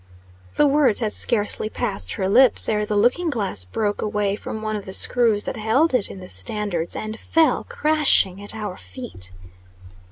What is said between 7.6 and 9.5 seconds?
crashing, at our feet!